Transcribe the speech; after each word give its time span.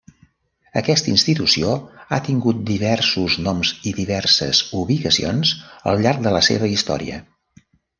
Aquesta 0.79 1.11
institució 1.11 1.73
ha 2.09 2.19
tingut 2.29 2.65
diversos 2.71 3.37
noms 3.51 3.75
i 3.93 3.97
diverses 4.01 4.67
ubicacions 4.83 5.57
al 5.93 6.07
llarg 6.07 6.29
de 6.29 6.39
la 6.39 6.47
seva 6.53 6.77
història. 6.77 7.27